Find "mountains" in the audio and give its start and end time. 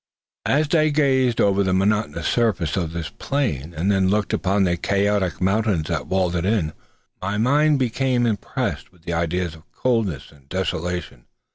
5.39-5.89